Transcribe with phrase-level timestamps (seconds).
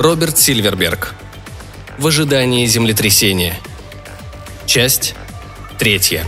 [0.00, 1.14] Роберт Сильверберг.
[1.98, 3.60] В ожидании землетрясения.
[4.64, 5.14] Часть
[5.78, 6.24] третья.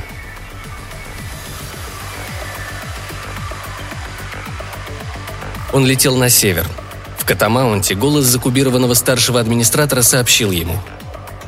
[5.73, 6.69] Он летел на север.
[7.17, 10.79] В Катамаунте голос закубированного старшего администратора сообщил ему.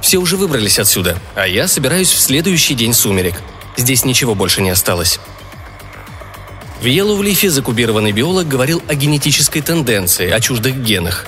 [0.01, 3.35] «Все уже выбрались отсюда, а я собираюсь в следующий день сумерек.
[3.77, 5.21] Здесь ничего больше не осталось».
[6.81, 11.27] В Йеллоулифе закубированный биолог говорил о генетической тенденции, о чуждых генах.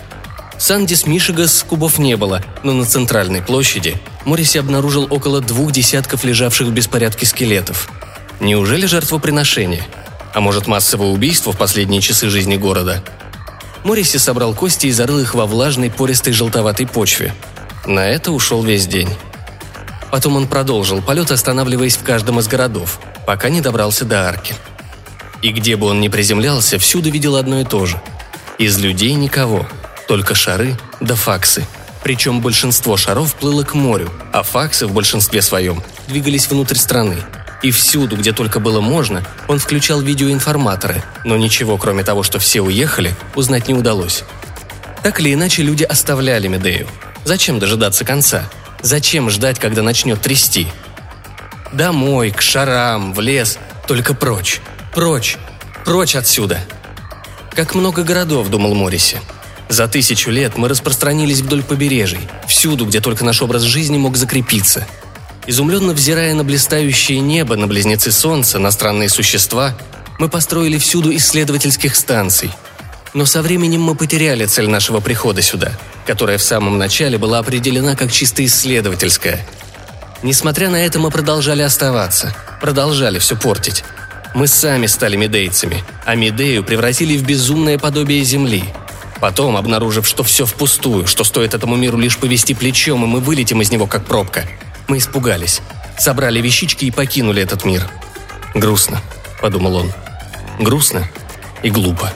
[0.58, 6.68] Сандис Мишигас кубов не было, но на центральной площади Морриси обнаружил около двух десятков лежавших
[6.68, 7.90] в беспорядке скелетов.
[8.40, 9.86] Неужели жертвоприношение?
[10.34, 13.02] А может, массовое убийство в последние часы жизни города?
[13.84, 17.34] Морриси собрал кости и зарыл их во влажной, пористой желтоватой почве.
[17.86, 19.08] На это ушел весь день.
[20.10, 24.54] Потом он продолжил полет, останавливаясь в каждом из городов, пока не добрался до арки.
[25.42, 28.00] И где бы он ни приземлялся, всюду видел одно и то же.
[28.58, 29.66] Из людей никого,
[30.06, 31.66] только шары да факсы.
[32.02, 37.16] Причем большинство шаров плыло к морю, а факсы в большинстве своем двигались внутрь страны.
[37.62, 42.60] И всюду, где только было можно, он включал видеоинформаторы, но ничего, кроме того, что все
[42.60, 44.24] уехали, узнать не удалось.
[45.02, 46.86] Так или иначе, люди оставляли Медею.
[47.24, 48.48] Зачем дожидаться конца?
[48.82, 50.68] Зачем ждать, когда начнет трясти?
[51.72, 54.60] Домой, к шарам, в лес, только прочь.
[54.94, 55.36] Прочь!
[55.84, 56.60] Прочь отсюда!
[57.54, 59.18] Как много городов, думал Морриси.
[59.68, 64.86] За тысячу лет мы распространились вдоль побережий, всюду, где только наш образ жизни мог закрепиться.
[65.46, 69.76] Изумленно взирая на блистающее небо, на близнецы солнца, на странные существа,
[70.18, 72.50] мы построили всюду исследовательских станций.
[73.14, 75.72] Но со временем мы потеряли цель нашего прихода сюда,
[76.06, 79.46] которая в самом начале была определена как чисто исследовательская.
[80.22, 83.84] Несмотря на это, мы продолжали оставаться, продолжали все портить.
[84.34, 88.64] Мы сами стали медейцами, а Медею превратили в безумное подобие Земли.
[89.20, 93.62] Потом, обнаружив, что все впустую, что стоит этому миру лишь повести плечом, и мы вылетим
[93.62, 94.44] из него как пробка,
[94.88, 95.62] мы испугались,
[95.98, 97.88] собрали вещички и покинули этот мир.
[98.54, 99.00] «Грустно»,—
[99.40, 99.92] подумал он.
[100.58, 101.08] «Грустно
[101.62, 102.12] и глупо».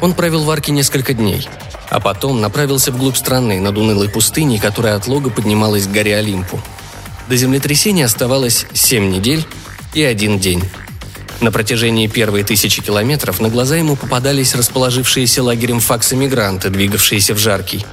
[0.00, 1.46] Он провел в арке несколько дней,
[1.90, 6.60] а потом направился вглубь страны, над унылой пустыней, которая от лога поднималась к горе Олимпу.
[7.28, 9.44] До землетрясения оставалось семь недель,
[9.92, 10.62] и один день.
[11.40, 17.86] На протяжении первой тысячи километров на глаза ему попадались расположившиеся лагерем факсы-мигранты, двигавшиеся в жаркий.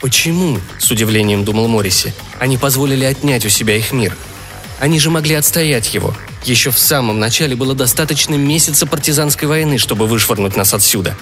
[0.00, 2.14] «Почему?»– с удивлением думал Морриси.
[2.38, 4.16] «Они позволили отнять у себя их мир.
[4.78, 6.14] Они же могли отстоять его.
[6.44, 11.16] Еще в самом начале было достаточно месяца партизанской войны, чтобы вышвырнуть нас отсюда.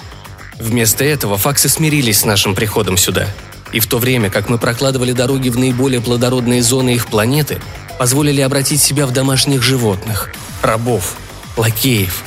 [0.59, 3.27] Вместо этого факсы смирились с нашим приходом сюда.
[3.71, 7.59] И в то время, как мы прокладывали дороги в наиболее плодородные зоны их планеты,
[7.97, 10.31] позволили обратить себя в домашних животных,
[10.61, 11.15] рабов,
[11.57, 12.23] лакеев.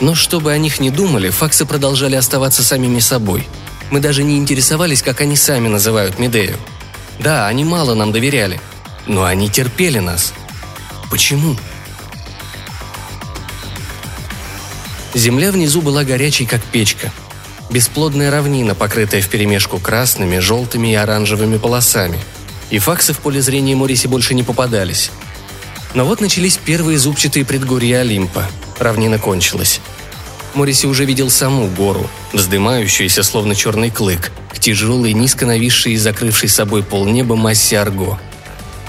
[0.00, 3.48] Но чтобы о них не думали, факсы продолжали оставаться самими собой.
[3.90, 6.56] Мы даже не интересовались, как они сами называют Медею.
[7.18, 8.60] Да, они мало нам доверяли,
[9.06, 10.32] но они терпели нас.
[11.10, 11.56] Почему?
[15.14, 17.12] Земля внизу была горячей, как печка.
[17.70, 22.18] Бесплодная равнина, покрытая вперемешку красными, желтыми и оранжевыми полосами–
[22.72, 25.10] и факсы в поле зрения Мориси больше не попадались.
[25.94, 28.48] Но вот начались первые зубчатые предгорья Олимпа.
[28.78, 29.80] Равнина кончилась.
[30.54, 36.48] Мориси уже видел саму гору, вздымающуюся словно черный клык, к тяжелой, низко нависшей и закрывшей
[36.48, 38.18] собой полнеба массе Арго.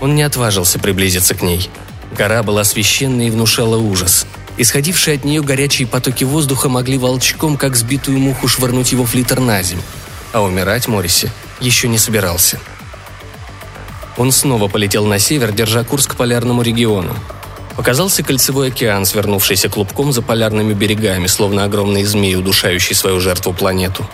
[0.02, 1.70] Он не отважился приблизиться к ней.
[2.18, 4.26] Гора была священной и внушала ужас.
[4.58, 9.64] Исходившие от нее горячие потоки воздуха могли волчком, как сбитую муху, швырнуть его флитер на
[9.64, 9.82] земь.
[10.32, 12.60] А умирать Мориси еще не собирался.–
[14.18, 17.16] он снова полетел на север, держа курс к полярному региону.
[17.76, 24.08] Показался кольцевой океан, свернувшийся клубком за полярными берегами, словно огромный змей, удушающий свою жертву планету.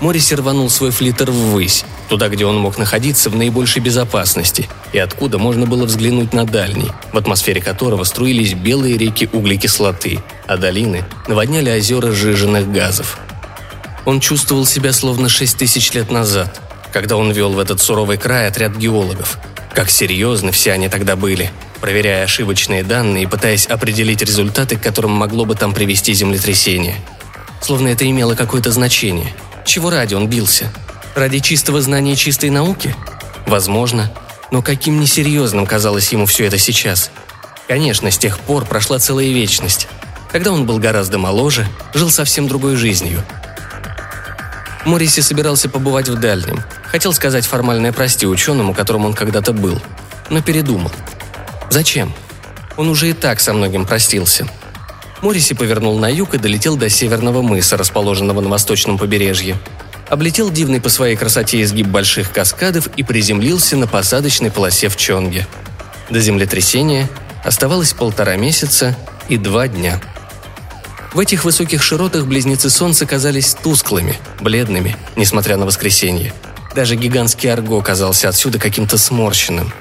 [0.00, 5.38] Морис рванул свой флиттер ввысь, туда, где он мог находиться в наибольшей безопасности, и откуда
[5.38, 10.18] можно было взглянуть на дальний, в атмосфере которого струились белые реки углекислоты,
[10.48, 13.18] а долины наводняли озера сжиженных газов.
[14.04, 16.60] Он чувствовал себя словно шесть тысяч лет назад,
[16.94, 19.38] когда он вел в этот суровый край отряд геологов.
[19.74, 21.50] Как серьезны все они тогда были,
[21.80, 26.94] проверяя ошибочные данные и пытаясь определить результаты, к которым могло бы там привести землетрясение.
[27.60, 29.34] Словно это имело какое-то значение.
[29.66, 30.72] Чего ради он бился?
[31.16, 32.94] Ради чистого знания чистой науки?
[33.48, 34.12] Возможно.
[34.52, 37.10] Но каким несерьезным казалось ему все это сейчас?
[37.66, 39.88] Конечно, с тех пор прошла целая вечность.
[40.30, 43.24] Когда он был гораздо моложе, жил совсем другой жизнью,
[44.84, 46.62] Морриси собирался побывать в дальнем.
[46.84, 49.80] Хотел сказать формальное прости ученому, которым он когда-то был.
[50.30, 50.92] Но передумал.
[51.70, 52.12] Зачем?
[52.76, 54.46] Он уже и так со многим простился.
[55.22, 59.56] Мориси повернул на юг и долетел до северного мыса, расположенного на восточном побережье.
[60.10, 65.46] Облетел дивный по своей красоте изгиб больших каскадов и приземлился на посадочной полосе в Чонге.
[66.10, 67.08] До землетрясения
[67.42, 68.94] оставалось полтора месяца
[69.30, 70.00] и два дня.
[71.14, 76.34] В этих высоких широтах близнецы Солнца казались тусклыми, бледными, несмотря на воскресенье.
[76.74, 79.72] Даже гигантский Арго казался отсюда каким-то сморщенным.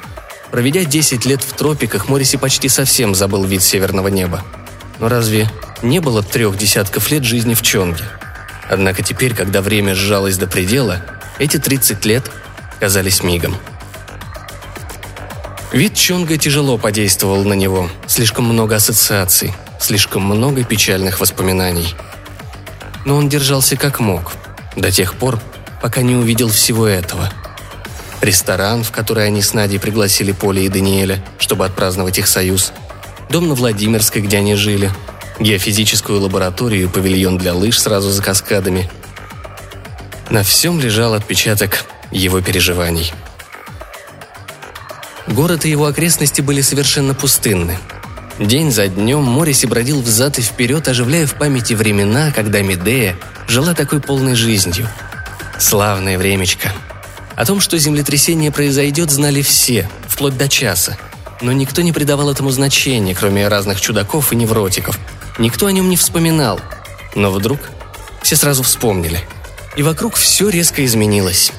[0.51, 4.43] Проведя 10 лет в тропиках, Мориси почти совсем забыл вид северного неба–
[4.99, 5.49] но разве
[5.81, 8.05] не было трех десятков лет жизни в Чонге?
[8.69, 11.01] Однако теперь, когда время сжалось до предела,
[11.39, 12.31] эти 30 лет
[12.79, 13.55] казались мигом.
[15.71, 17.89] Вид Чонга тяжело подействовал на него.
[18.07, 19.53] Слишком много ассоциаций,
[19.83, 21.95] слишком много печальных воспоминаний.
[23.05, 24.33] Но он держался как мог,
[24.75, 25.39] до тех пор,
[25.81, 27.31] пока не увидел всего этого.
[28.21, 32.71] Ресторан, в который они с Надей пригласили Поля и Даниэля, чтобы отпраздновать их союз–
[33.33, 34.91] дом на Владимирской, где они жили,
[35.39, 38.91] геофизическую лабораторию и павильон для лыж сразу за каскадами.
[40.29, 43.11] На всем лежал отпечаток его переживаний.
[45.25, 47.79] Город и его окрестности были совершенно пустынны.
[48.39, 53.15] День за днем Мориси бродил взад и вперед, оживляя в памяти времена, когда Медея
[53.47, 54.87] жила такой полной жизнью.
[55.59, 56.71] Славное времечко.
[57.35, 60.97] О том, что землетрясение произойдет, знали все, вплоть до часа–
[61.43, 64.97] но никто не придавал этому значения, кроме разных чудаков и невротиков.
[65.37, 66.59] Никто о нем не вспоминал.
[67.15, 67.59] Но вдруг
[68.21, 69.19] все сразу вспомнили.
[69.75, 71.51] И вокруг все резко изменилось.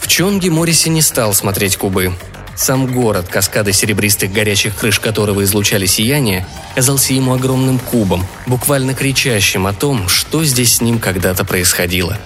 [0.00, 2.12] В Чонге Мориси не стал смотреть кубы.
[2.60, 9.66] Сам город, каскады серебристых горячих крыш которого излучали сияние, казался ему огромным кубом, буквально кричащим
[9.66, 12.18] о том, что здесь с ним когда-то происходило.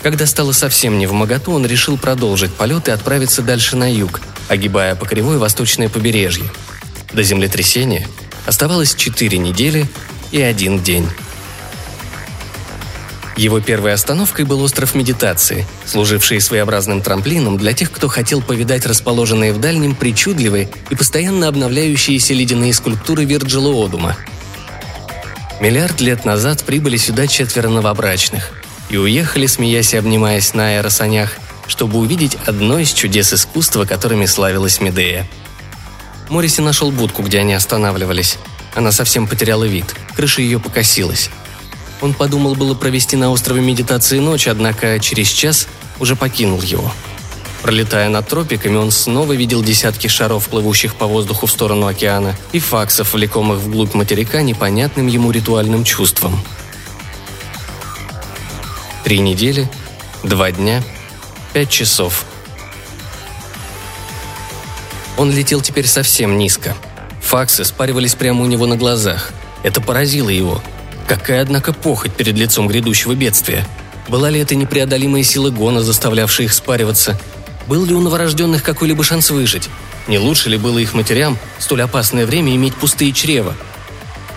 [0.00, 4.20] Когда стало совсем не в моготу, он решил продолжить полет и отправиться дальше на юг–
[4.48, 6.44] огибая по кривой восточное побережье.
[7.12, 8.06] До землетрясения
[8.46, 9.88] оставалось 4 недели
[10.30, 11.08] и один день.
[13.36, 19.52] Его первой остановкой был остров Медитации, служивший своеобразным трамплином для тех, кто хотел повидать расположенные
[19.52, 24.16] в дальнем причудливые и постоянно обновляющиеся ледяные скульптуры Вирджила Одума.
[25.60, 28.52] Миллиард лет назад прибыли сюда четверо новобрачных
[28.88, 31.32] и уехали, смеясь и обнимаясь на аэросанях,
[31.66, 35.26] чтобы увидеть одно из чудес искусства, которыми славилась Медея.
[36.28, 38.38] Мориси нашел будку, где они останавливались.
[38.74, 41.30] Она совсем потеряла вид, крыша ее покосилась.
[42.00, 45.68] Он подумал было провести на острове медитации ночь, однако через час
[46.00, 46.92] уже покинул его.
[47.62, 52.58] Пролетая над тропиками, он снова видел десятки шаров, плывущих по воздуху в сторону океана, и
[52.58, 56.38] факсов, влекомых вглубь материка непонятным ему ритуальным чувством.
[59.04, 59.70] Три недели,
[60.22, 60.82] два дня–
[61.54, 62.24] Пять часов.
[65.16, 66.76] Он летел теперь совсем низко.
[67.22, 69.30] Факсы спаривались прямо у него на глазах.
[69.62, 70.60] Это поразило его.
[71.06, 73.66] Какая, однако, похоть перед лицом грядущего бедствия.
[74.08, 77.18] Была ли это непреодолимая сила гона, заставлявшая их спариваться?
[77.66, 79.68] Был ли у новорожденных какой-либо шанс выжить?
[80.06, 83.54] Не лучше ли было их матерям столь опасное время иметь пустые чрева?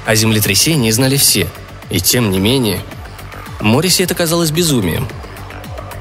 [0.06, 1.48] О землетрясении знали все.
[1.90, 2.82] И тем не менее...
[3.60, 5.08] Морисе это казалось безумием.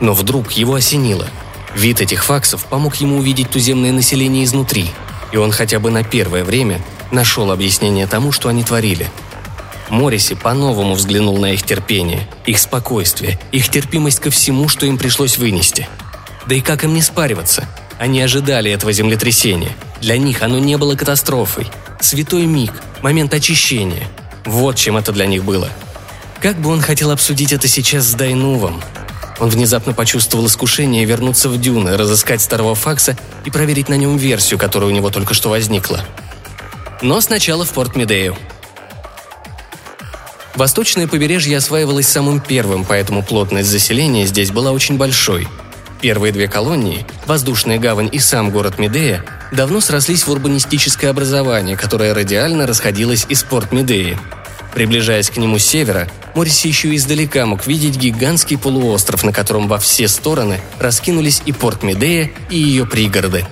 [0.00, 1.26] Но вдруг его осенило.
[1.74, 4.90] Вид этих факсов помог ему увидеть туземное население изнутри,
[5.32, 9.10] и он хотя бы на первое время нашел объяснение тому, что они творили.
[9.88, 15.38] Морриси по-новому взглянул на их терпение, их спокойствие, их терпимость ко всему, что им пришлось
[15.38, 15.88] вынести.
[16.46, 17.68] Да и как им не спариваться?
[17.98, 19.72] Они ожидали этого землетрясения.
[20.00, 21.68] Для них оно не было катастрофой.
[22.00, 24.08] Святой миг, момент очищения.
[24.44, 25.70] Вот чем это для них было.
[26.40, 28.82] Как бы он хотел обсудить это сейчас с Дайнувом,
[29.38, 34.58] он внезапно почувствовал искушение вернуться в дюны, разыскать старого факса и проверить на нем версию,
[34.58, 36.00] которая у него только что возникла.
[37.02, 38.36] Но сначала в порт Медею.
[40.56, 45.46] Восточное побережье осваивалось самым первым, поэтому плотность заселения здесь была очень большой.
[46.00, 52.14] Первые две колонии, воздушная гавань и сам город Медея, давно срослись в урбанистическое образование, которое
[52.14, 54.18] радиально расходилось из порт Медеи–
[54.76, 59.78] Приближаясь к нему с севера, Морриси еще издалека мог видеть гигантский полуостров, на котором во
[59.78, 63.46] все стороны раскинулись и порт Медея, и ее пригороды.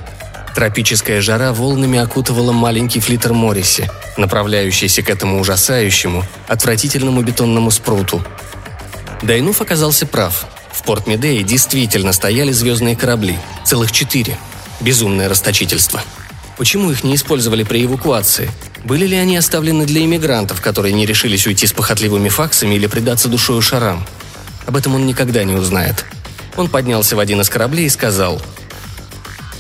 [0.55, 8.25] Тропическая жара волнами окутывала маленький флитер Морриси, направляющийся к этому ужасающему, отвратительному бетонному спруту.
[9.23, 10.47] Дайнуф оказался прав.
[10.73, 14.37] В порт Медеи действительно стояли звездные корабли, целых четыре.
[14.81, 16.01] Безумное расточительство.
[16.57, 18.49] Почему их не использовали при эвакуации?
[18.85, 23.29] Были ли они оставлены для иммигрантов, которые не решились уйти с похотливыми факсами или предаться
[23.29, 24.07] душою шарам?
[24.67, 26.05] Об этом он никогда не узнает.
[26.57, 28.41] Он поднялся в один из кораблей и сказал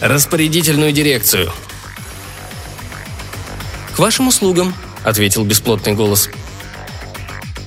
[0.00, 1.52] «Распорядительную дирекцию».
[3.94, 4.74] «К вашим услугам»,—
[5.04, 6.28] ответил бесплотный голос.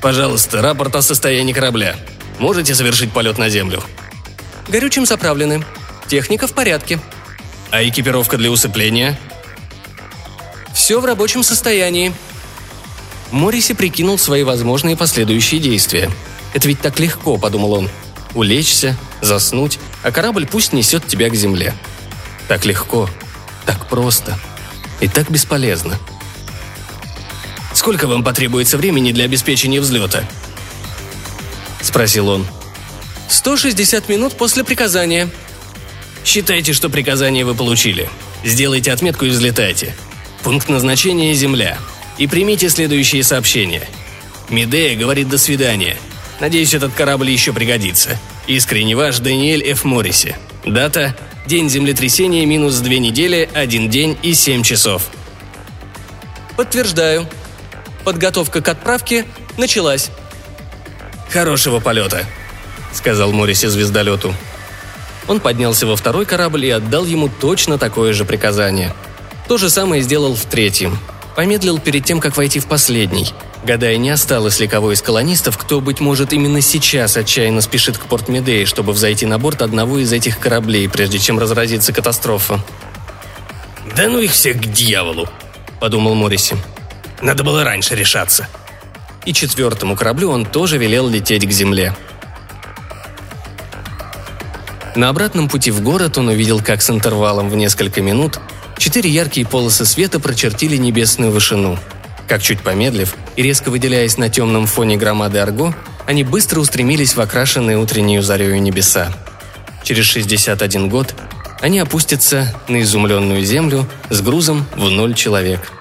[0.02, 1.96] «Пожалуйста, рапорт о состоянии корабля.
[2.38, 3.82] Можете совершить полет на Землю?»
[4.68, 5.64] «Горючим заправлены.
[6.08, 7.00] Техника в порядке».
[7.72, 9.18] «А экипировка для усыпления?»
[10.74, 12.14] «Все в рабочем состоянии».
[13.32, 16.12] Морриси прикинул свои возможные последующие действия.
[16.54, 17.90] «Это ведь так легко»,— подумал он.
[18.36, 21.74] «Улечься, заснуть, а корабль пусть несет тебя к земле».
[22.48, 23.10] Так легко,
[23.66, 24.40] так просто
[25.00, 25.98] и так бесполезно.
[27.74, 30.24] «Сколько вам потребуется времени для обеспечения взлета?»–
[31.82, 32.48] спросил он.
[33.30, 35.30] «160 минут после приказания».
[36.26, 38.10] «Считайте, что приказание вы получили.
[38.44, 39.96] Сделайте отметку и взлетайте.
[40.44, 41.78] Пункт назначения– Земля.
[42.18, 43.88] И примите следующие сообщения.
[44.50, 45.98] Медея говорит «до свидания».
[46.40, 48.20] Надеюсь, этот корабль еще пригодится.
[48.48, 49.84] Искренне ваш Даниэль Ф.
[49.84, 50.36] Морриси.
[50.66, 51.16] Дата–
[51.48, 55.10] день землетрясения минус две недели, один день и семь часов.
[56.56, 57.28] Подтверждаю.
[58.04, 59.26] Подготовка к отправке
[59.58, 60.12] началась.
[61.30, 62.26] «Хорошего полета»,—
[62.94, 64.34] сказал Морриси звездолету.
[65.28, 68.94] Он поднялся во второй корабль и отдал ему точно такое же приказание.
[69.48, 70.98] То же самое сделал в третьем.
[71.36, 73.30] Помедлил перед тем, как войти в последний—
[73.68, 78.06] гадая, не осталось ли кого из колонистов, кто, быть может, именно сейчас отчаянно спешит к
[78.06, 82.64] порт Медеи, чтобы взойти на борт одного из этих кораблей, прежде чем разразится катастрофа.
[83.96, 85.30] «Да ну их всех к дьяволу!»–
[85.80, 86.56] подумал Морриси.
[87.22, 88.48] «Надо было раньше решаться».
[89.26, 91.94] И четвертому кораблю он тоже велел лететь к земле.
[94.96, 98.40] На обратном пути в город он увидел, как с интервалом в несколько минут
[98.78, 101.78] четыре яркие полосы света прочертили небесную вышину–
[102.28, 105.74] как чуть помедлив и резко выделяясь на темном фоне громады Арго,
[106.06, 109.12] они быстро устремились в окрашенные утреннюю зарею небеса.
[109.84, 111.16] Через 61 год
[111.62, 115.72] они опустятся на изумленную землю с грузом в ноль человек.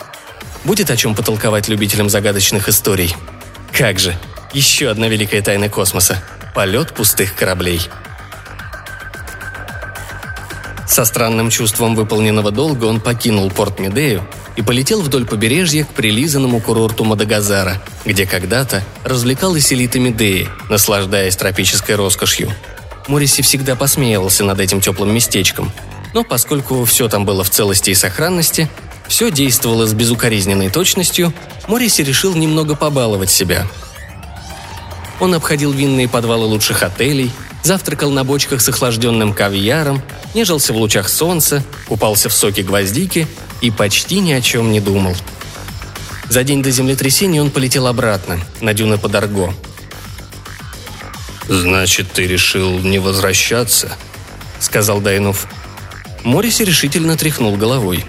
[0.65, 3.15] Будет о чем потолковать любителям загадочных историй.
[3.73, 4.17] Как же,
[4.53, 6.23] еще одна великая тайна космоса–
[6.57, 7.83] полет пустых кораблей.
[10.97, 14.27] Со странным чувством выполненного долга он покинул порт Медею
[14.57, 21.97] и полетел вдоль побережья к прилизанному курорту Мадагазара, где когда-то развлекалась элита Медеи, наслаждаясь тропической
[21.97, 22.51] роскошью.
[23.09, 25.71] Мориси всегда посмеивался над этим теплым местечком,
[26.15, 28.71] но поскольку все там было в целости и сохранности,
[29.07, 31.35] все действовало с безукоризненной точностью,
[31.69, 33.67] Мориси решил немного побаловать себя.
[35.21, 37.33] Он обходил винные подвалы лучших отелей,
[37.67, 40.01] завтракал на бочках с охлажденным кавьяром,
[40.35, 43.27] нежился в лучах солнца, купался в соке гвоздики
[43.61, 45.15] и почти ни о чем не думал.
[46.29, 49.53] За день до землетрясения он полетел обратно, на дюны под Арго.
[51.49, 53.97] «Значит, ты решил не возвращаться?»—
[54.61, 55.47] сказал Дайнов.
[56.25, 58.05] Мориси решительно тряхнул головой.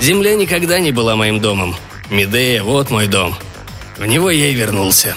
[0.00, 1.76] «Земля никогда не была моим домом.
[2.08, 3.36] Медея— вот мой дом.
[3.98, 5.14] В него я и вернулся.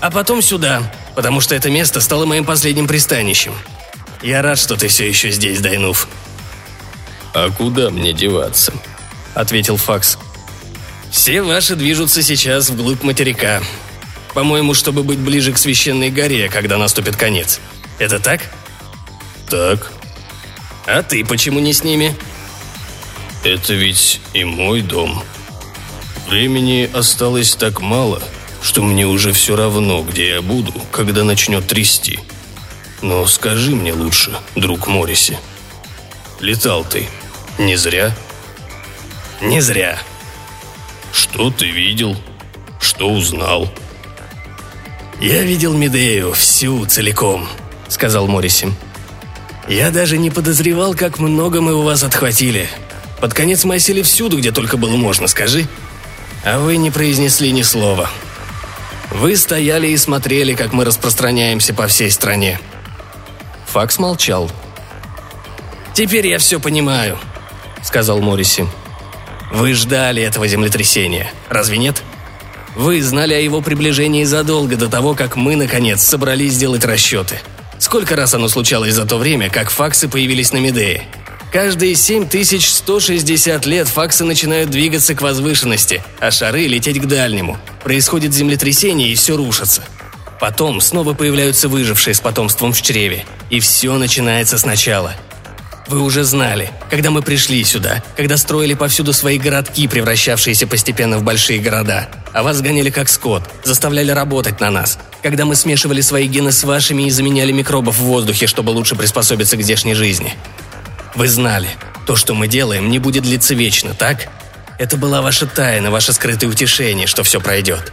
[0.00, 3.52] А потом сюда, потому что это место стало моим последним пристанищем.
[4.22, 6.06] Я рад, что ты все еще здесь, Дайнув.
[7.34, 8.72] «А куда мне деваться?»–
[9.34, 10.16] ответил Факс.
[11.10, 13.60] «Все ваши движутся сейчас вглубь материка.
[14.32, 17.58] По-моему, чтобы быть ближе к священной горе, когда наступит конец.
[17.98, 18.42] Это так?»
[19.50, 19.90] «Так».
[20.86, 22.14] «А ты почему не с ними?»
[23.42, 25.24] «Это ведь и мой дом.
[26.28, 28.22] Времени осталось так мало,
[28.62, 32.18] что мне уже все равно, где я буду, когда начнет трясти.
[33.02, 35.38] Но скажи мне лучше, друг Морриси,
[36.40, 37.08] летал ты
[37.58, 38.14] не зря.
[39.40, 39.98] Не зря.
[41.12, 42.16] Что ты видел?
[42.80, 43.68] Что узнал?
[45.20, 47.48] Я видел Медею всю целиком,
[47.88, 48.72] сказал Морриси.
[49.68, 52.68] Я даже не подозревал, как много мы у вас отхватили.
[53.20, 55.66] Под конец мы осели всюду, где только было можно, скажи.
[56.44, 58.08] А вы не произнесли ни слова.
[59.10, 62.60] Вы стояли и смотрели, как мы распространяемся по всей стране.
[63.66, 64.50] Факс молчал.
[65.94, 67.18] «Теперь я все понимаю»,—
[67.82, 68.66] сказал Морриси.
[69.50, 72.02] «Вы ждали этого землетрясения, разве нет?
[72.76, 77.40] Вы знали о его приближении задолго до того, как мы, наконец, собрались сделать расчеты.
[77.78, 81.04] Сколько раз оно случалось за то время, как факсы появились на Медее?
[81.52, 87.56] Каждые 7160 лет факсы начинают двигаться к возвышенности, а шары лететь к дальнему.
[87.82, 89.82] Происходит землетрясение, и все рушится.
[90.40, 93.24] Потом снова появляются выжившие с потомством в чреве.
[93.50, 95.14] И все начинается сначала–
[95.88, 101.22] вы уже знали, когда мы пришли сюда, когда строили повсюду свои городки, превращавшиеся постепенно в
[101.22, 106.26] большие города, а вас гоняли как скот, заставляли работать на нас, когда мы смешивали свои
[106.26, 110.34] гены с вашими и заменяли микробов в воздухе, чтобы лучше приспособиться к здешней жизни.
[111.14, 111.68] Вы знали,
[112.06, 114.28] то, что мы делаем, не будет длиться вечно, так?
[114.78, 117.92] Это была ваша тайна, ваше скрытое утешение, что все пройдет.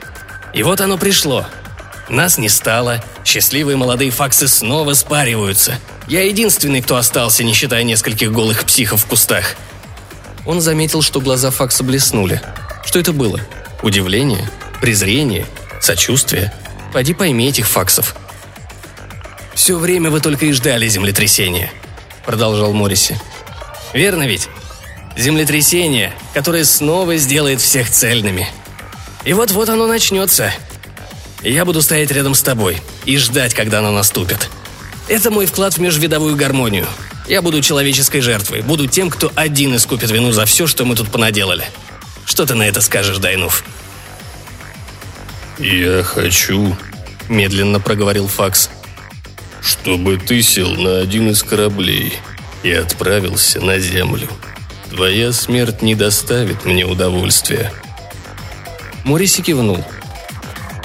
[0.53, 1.45] И вот оно пришло.
[2.07, 5.79] Нас не стало, счастливые молодые факсы снова спариваются.
[6.07, 9.55] Я единственный, кто остался, не считая нескольких голых психов в кустах.
[10.45, 12.39] Он заметил, что глаза Факса блеснули.
[12.85, 13.41] Что это было?
[13.81, 14.47] Удивление?
[14.79, 15.47] Презрение?
[15.81, 16.53] Сочувствие?
[16.93, 18.15] Пойди пойми этих Факсов.
[19.55, 21.71] «Все время вы только и ждали землетрясения»,—
[22.25, 23.19] продолжал Морриси.
[23.93, 24.49] «Верно ведь?
[25.17, 28.47] Землетрясение, которое снова сделает всех цельными.
[29.23, 30.53] И вот-вот оно начнется.
[31.41, 34.49] Я буду стоять рядом с тобой и ждать, когда оно наступит.
[35.07, 36.87] Это мой вклад в межвидовую гармонию.
[37.27, 41.11] Я буду человеческой жертвой, буду тем, кто один искупит вину за все, что мы тут
[41.11, 41.65] понаделали.
[42.25, 43.63] Что ты на это скажешь, Дайнув?»
[45.57, 46.75] «Я хочу»,—
[47.29, 48.69] медленно проговорил Факс,—
[49.65, 52.13] «чтобы ты сел на один из кораблей
[52.61, 54.29] и отправился на Землю.
[54.91, 57.73] Твоя смерть не доставит мне удовольствия».
[59.03, 59.83] Мориси кивнул.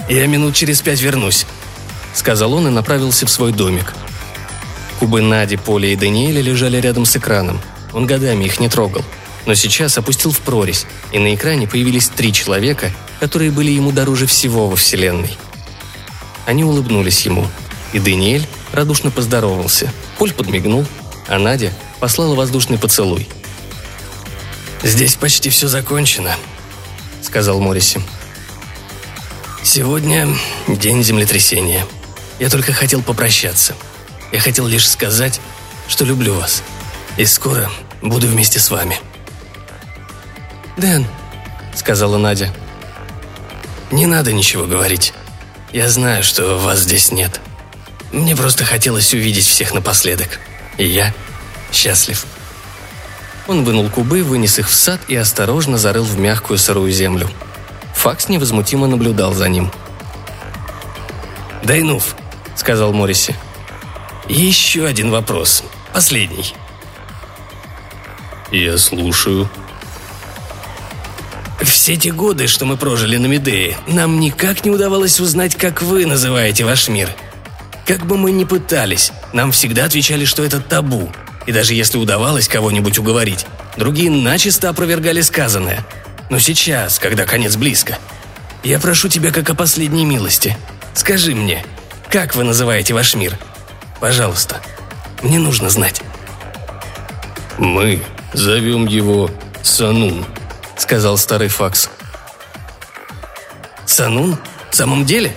[0.09, 1.47] «Я минут через пять вернусь»,—
[2.15, 3.93] сказал он и направился в свой домик.
[4.99, 7.61] Кубы Нади, Поля и Даниэля лежали рядом с экраном.
[7.93, 9.05] Он годами их не трогал.
[9.47, 14.27] Но сейчас опустил в прорезь, и на экране появились три человека, которые были ему дороже
[14.27, 15.37] всего во Вселенной.
[16.47, 17.47] Они улыбнулись ему,
[17.93, 19.93] и Даниэль радушно поздоровался.
[20.19, 20.87] Поль подмигнул,
[21.29, 23.29] а Надя послала воздушный поцелуй.
[24.83, 26.35] «Здесь почти все закончено»,—
[27.23, 28.01] сказал Морриси.
[29.63, 30.29] «Сегодня
[30.69, 31.87] день землетрясения.
[32.39, 33.75] Я только хотел попрощаться.
[34.33, 35.41] Я хотел лишь сказать,
[35.87, 36.63] что люблю вас.
[37.19, 38.99] И скоро буду вместе с вами».
[40.79, 41.07] «Дэн»,—
[41.75, 42.55] сказала Надя.
[43.91, 45.13] «Не надо ничего говорить.
[45.73, 47.41] Я знаю, что вас здесь нет.
[48.13, 50.41] Мне просто хотелось увидеть всех напоследок.
[50.77, 51.15] И я
[51.73, 52.27] счастлив».
[53.47, 57.29] Он вынул кубы, вынес их в сад и осторожно зарыл в мягкую сырую землю.
[57.95, 59.71] Факс невозмутимо наблюдал за ним.
[61.65, 62.15] «Дайнув»,—
[62.55, 63.35] сказал Морриси.
[64.29, 65.65] «Еще один вопрос.
[65.93, 66.55] Последний».
[68.53, 69.51] «Я слушаю»,
[71.63, 76.07] все те годы, что мы прожили на Медее, нам никак не удавалось узнать, как вы
[76.07, 77.09] называете ваш мир.
[77.87, 81.11] Как бы мы ни пытались, нам всегда отвечали, что это табу.
[81.47, 85.85] И даже если удавалось кого-нибудь уговорить, другие начисто опровергали сказанное.
[86.29, 87.99] Но сейчас, когда конец близко,
[88.63, 90.57] я прошу тебя как о последней милости.
[90.95, 91.65] Скажи мне,
[92.11, 93.39] как вы называете ваш мир?
[94.01, 94.61] Пожалуйста,
[95.23, 96.03] мне нужно знать.
[97.59, 99.31] Мы зовем его
[99.63, 100.25] Санун,
[100.77, 101.91] сказал старый факс.
[103.87, 104.39] «Санун?
[104.71, 105.35] В самом деле?»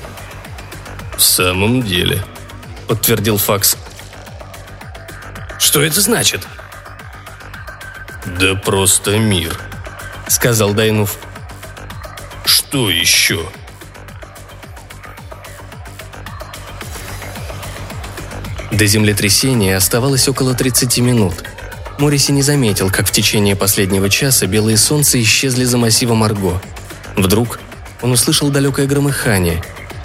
[1.18, 2.24] «В самом деле»,—
[2.88, 3.78] подтвердил факс.
[5.60, 6.42] «Что это значит?»
[8.40, 9.60] «Да просто мир»,—
[10.28, 11.18] сказал Дайнув.
[12.46, 13.46] «Что еще?»
[18.72, 21.44] До землетрясения оставалось около 30 минут—
[22.00, 26.62] Мориси не заметил, как в течение последнего часа белые солнца исчезли за массивом Арго.
[27.16, 27.60] Вдруг
[28.02, 29.64] он услышал далекое громыхание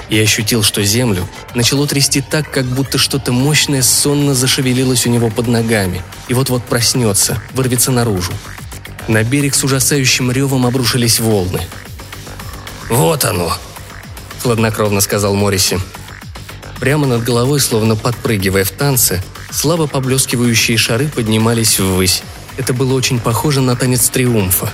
[0.09, 5.31] и ощутил, что землю начало трясти так, как будто что-то мощное сонно зашевелилось у него
[5.31, 8.33] под ногами и вот-вот проснется, вырвется наружу.
[9.07, 11.63] На берег с ужасающим ревом обрушились волны.
[12.89, 13.53] «Вот оно!»–
[14.43, 15.81] хладнокровно сказал Мориси.
[16.81, 22.23] Прямо над головой, словно подпрыгивая в танце, Слабо поблескивающие шары поднимались ввысь.
[22.59, 24.71] Это было очень похоже на танец триумфа.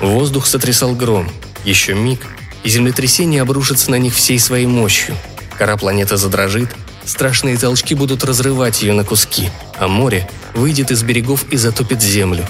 [0.00, 1.30] Воздух сотрясал гром.
[1.64, 2.20] Еще миг,
[2.64, 5.14] и землетрясение обрушится на них всей своей мощью.
[5.56, 6.70] Кора планеты задрожит,
[7.04, 12.44] страшные толчки будут разрывать ее на куски, а море выйдет из берегов и затопит землю.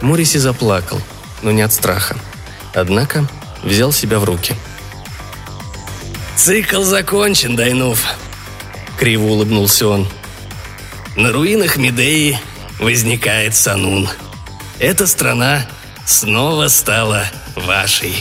[0.00, 1.00] Мориси заплакал,
[1.42, 2.16] но не от страха.
[2.72, 3.28] Однако
[3.62, 4.54] взял себя в руки.
[6.36, 8.02] «Цикл закончен, Дайнув!»
[8.98, 10.08] Криво улыбнулся он–
[11.16, 12.38] на руинах Медеи
[12.78, 14.08] возникает Санун.
[14.78, 15.66] Эта страна
[16.06, 17.24] снова стала
[17.56, 18.14] вашей.